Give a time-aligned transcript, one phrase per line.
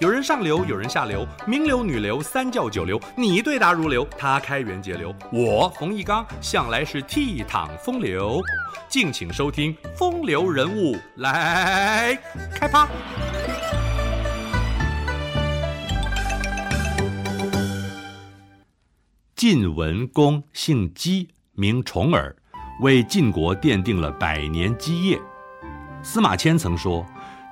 [0.00, 8.40] 有人上流，有人下流，名流、女流、三教九流，你对答如流，他开源节流，我冯一刚向来是倜傥风流。
[8.88, 12.16] 敬请收听《风流人物》来
[12.54, 12.86] 开趴。
[19.34, 22.36] 晋文公姓姬，名重耳，
[22.82, 25.20] 为晋国奠定了百年基业。
[26.04, 27.04] 司马迁曾说。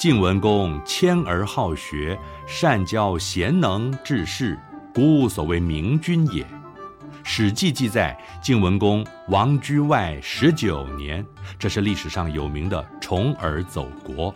[0.00, 4.58] 晋文公谦而好学，善教贤能治士，
[4.94, 6.42] 故所谓明君也。
[7.22, 11.22] 《史记》记载，晋文公王居外十九年，
[11.58, 14.34] 这是历史上有名的重耳走国。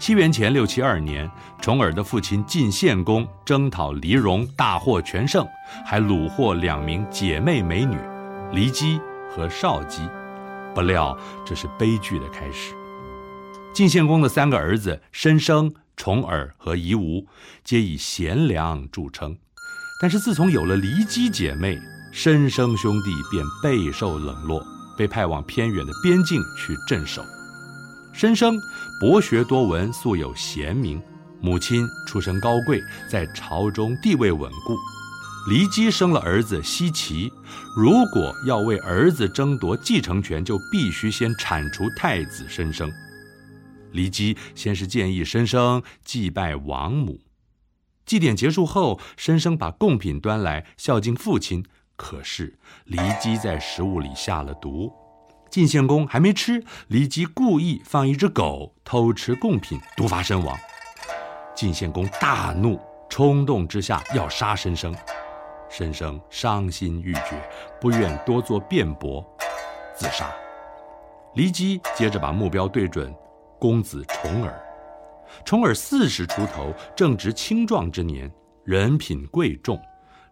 [0.00, 1.30] 西元前六七二年，
[1.60, 5.46] 重耳的父亲晋献公征讨黎戎，大获全胜，
[5.86, 7.96] 还虏获两名姐妹美女，
[8.52, 10.02] 骊姬和绍姬。
[10.74, 11.16] 不料，
[11.46, 12.74] 这是悲剧的开始。
[13.78, 17.28] 晋献公的三个儿子申生、重耳和夷吾，
[17.62, 19.38] 皆以贤良著称。
[20.02, 21.78] 但是自从有了骊姬姐妹，
[22.12, 27.22] 申生兄弟便备受冷落，被派往偏远的边境去镇守。
[28.12, 28.56] 申生
[29.00, 31.00] 博学多闻，素有贤名，
[31.40, 34.76] 母亲出身高贵，在朝中地位稳固。
[35.48, 37.32] 骊姬生了儿子奚齐，
[37.76, 42.90] 如果要为儿子争夺继承权，就必须先铲除太子申生。
[43.92, 47.20] 骊姬先是建议申生祭拜王母，
[48.04, 51.64] 祭典结束后，申生把贡品端来孝敬父亲。
[51.96, 54.92] 可是骊姬在食物里下了毒，
[55.50, 60.56] 晋献公还没吃，骊姬故意放一只狗偷吃贡品，毒发身亡。
[61.56, 62.80] 晋献公大怒，
[63.10, 64.94] 冲动之下要杀申生，
[65.68, 69.26] 申生伤心欲绝，不愿多做辩驳，
[69.96, 70.30] 自杀。
[71.34, 73.12] 骊姬接着把目标对准。
[73.58, 74.54] 公子重耳，
[75.44, 78.30] 重耳四十出头，正值青壮之年，
[78.64, 79.80] 人品贵重。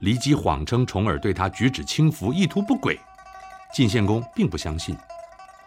[0.00, 2.98] 骊姬谎称重耳对他举止轻浮，意图不轨。
[3.72, 4.94] 晋献公并不相信，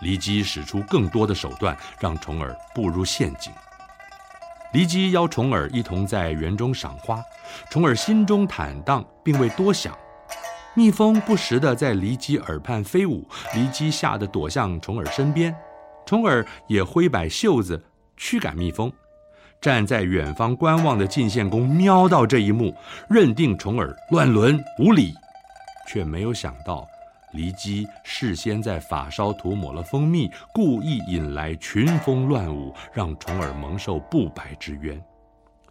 [0.00, 3.52] 骊姬使出更多的手段，让重耳步入陷阱。
[4.72, 7.22] 骊姬邀重耳一同在园中赏花，
[7.70, 9.94] 重耳心中坦荡，并未多想。
[10.74, 15.54] 蜜蜂不时地在骊姬耳畔飞舞，骊姬吓得躲向重耳身边。
[16.04, 17.82] 重耳也挥摆袖子
[18.16, 18.92] 驱赶蜜蜂，
[19.60, 22.74] 站在远方观望的晋献公瞄到这一幕，
[23.08, 25.14] 认定重耳乱伦无礼，
[25.88, 26.86] 却没有想到
[27.32, 35.02] 骊姬事先在发梢涂抹了蜂蜜，故意引来群蜂乱舞，让重耳蒙受不白之冤。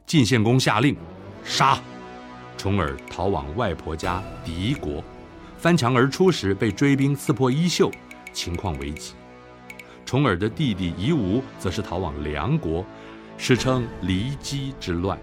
[0.07, 0.97] 晋献公下令
[1.43, 1.77] 杀
[2.57, 5.03] 重耳，逃往外婆家敌国，
[5.57, 7.91] 翻墙而出时被追兵刺破衣袖，
[8.33, 9.13] 情况危急。
[10.11, 12.85] 重耳的弟弟夷吾则是逃往梁国，
[13.37, 15.17] 史称骊姬之乱。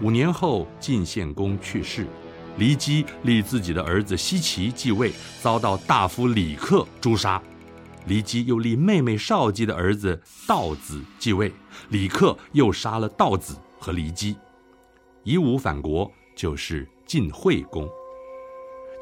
[0.00, 2.06] 五年后，晋献公去世，
[2.56, 7.42] 骊姬立自己的儿子奚齐继位，遭到大夫李克诛杀。
[8.06, 11.52] 骊姬又立妹妹少姬的儿子道子继位，
[11.88, 14.36] 李克又杀了道子和骊姬。
[15.24, 17.88] 夷吾反国，就是晋惠公。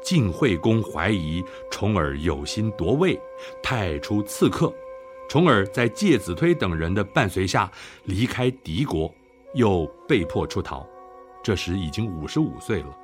[0.03, 3.19] 晋惠公怀疑重耳有心夺位，
[3.61, 4.73] 派出刺客。
[5.27, 7.69] 重耳在介子推等人的伴随下
[8.05, 9.13] 离开敌国，
[9.53, 10.87] 又被迫出逃。
[11.43, 12.97] 这时已经五十五岁了，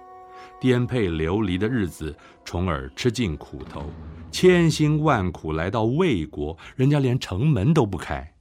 [0.59, 3.83] 颠沛流离的日子，重耳吃尽苦头，
[4.31, 8.33] 千辛万苦来到魏国，人家连城门都不开。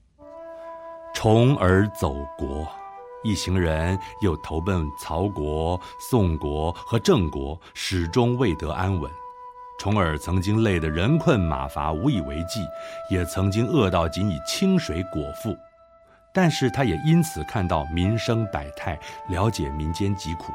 [1.13, 2.67] 重耳走国，
[3.23, 9.11] 一行人又投奔曹国、宋国和郑国，始终未得安稳。
[9.83, 12.65] 重耳曾经累得人困马乏，无以为继，
[13.09, 15.57] 也曾经饿到仅以清水果腹，
[16.31, 20.53] 但是他也因此看到民生百态，了解民间疾苦，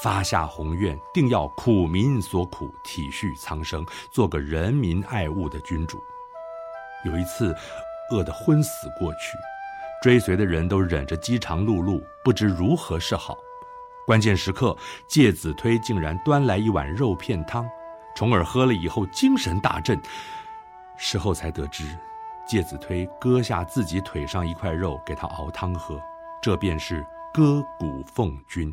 [0.00, 5.98] 发下宏愿，定要苦民所苦，体恤苍生，做个人民爱物的君主。
[7.04, 7.54] 有一次，
[8.10, 9.36] 饿得昏死过去，
[10.02, 13.36] 追随的人都忍着饥肠辘辘，不知如何是好。
[14.06, 14.74] 关键时刻，
[15.06, 17.68] 介子推竟然端来一碗肉片汤。
[18.14, 20.00] 重耳喝了以后精神大振，
[20.96, 21.84] 事后才得知，
[22.46, 26.00] 介子推割下自己腿上一块肉给他熬汤喝，
[26.40, 28.72] 这便是割骨奉君。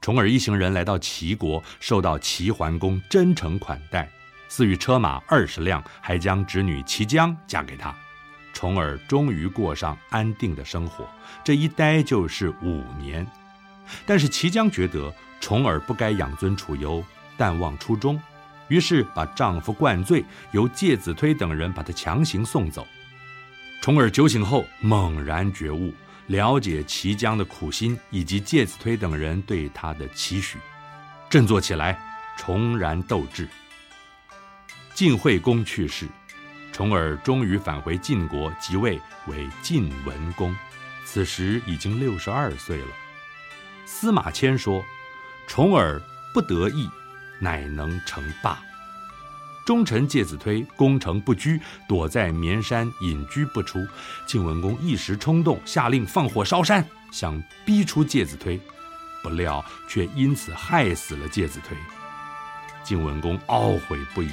[0.00, 4.08] 重耳一行人来到齐国，受到齐桓公真诚款待，
[4.48, 7.92] 赐予车马二十辆，还将侄女齐姜嫁给他。
[8.52, 11.04] 重耳终于过上安定的生活，
[11.42, 13.26] 这一待就是五年。
[14.06, 17.02] 但是齐姜觉得重耳不该养尊处优。
[17.40, 18.20] 淡忘初衷，
[18.68, 20.22] 于是把丈夫灌醉，
[20.52, 22.86] 由介子推等人把他强行送走。
[23.80, 25.94] 重耳酒醒后猛然觉悟，
[26.26, 30.58] 了解齐姜的苦心以及介子推等人对他的期许，
[31.30, 31.98] 振作起来，
[32.36, 33.48] 重燃斗志。
[34.92, 36.06] 晋惠公去世，
[36.70, 40.54] 重耳终于返回晋国，即位为晋文公，
[41.06, 42.88] 此时已经六十二岁了。
[43.86, 44.84] 司马迁说
[45.48, 45.98] ：“重耳
[46.34, 46.86] 不得意，
[47.40, 48.60] 乃能成霸。”
[49.66, 53.86] 忠臣介子推攻城不居，躲在绵山隐居不出。
[54.26, 58.58] 晋文公一时冲动，下令放火烧山，想逼出介子推，
[59.22, 61.76] 不料却因此害死了介子推。
[62.82, 64.30] 晋文公懊悔不已，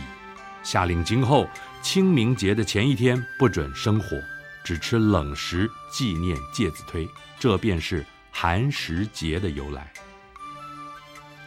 [0.64, 1.48] 下令今后
[1.84, 4.18] 清明节的前一天不准生火，
[4.64, 7.08] 只吃冷食纪念介子推。
[7.38, 9.94] 这便是寒食节的由来。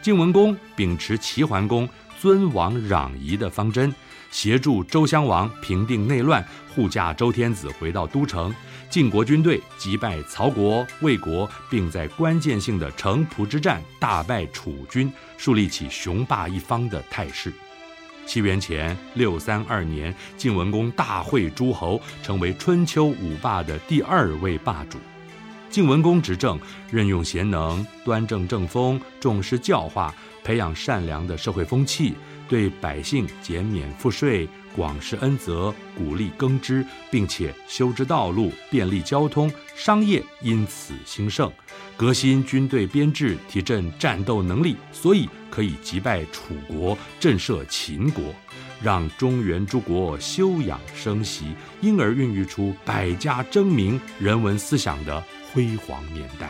[0.01, 1.87] 晋文公秉持齐桓公。
[2.19, 3.91] 尊王攘夷的方针，
[4.29, 8.53] 协助周襄王平定内乱，护驾周天子回到都城。
[8.91, 17.51] 晋国军队击败曹国、魏国，并在关键性的城濮之战大败楚军，树立起雄霸一方的态势。
[18.27, 24.99] 西元前六三二年，晋文公大会诸侯，成为春秋五霸的第二位霸主。
[25.71, 26.59] 晋文公执政，
[26.91, 30.13] 任用贤能，端正政风，重视教化，
[30.43, 32.13] 培养善良的社会风气，
[32.49, 34.45] 对百姓减免赋税，
[34.75, 41.49] 广施恩泽，鼓励耕织，并且修织道路，便利交通，商业因此兴盛。
[41.95, 48.23] 革新军队编制，提振战斗能力，所以可以击败楚国，震慑秦国，
[48.83, 55.23] 让中原诸国休养生息，因而孕育出百家争鸣、人文思想的。
[55.53, 56.49] 辉煌年代。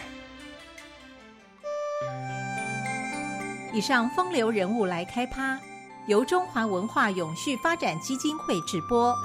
[3.73, 5.57] 以上风流人物来开趴，
[6.07, 9.15] 由中华文化永续发展基金会直播。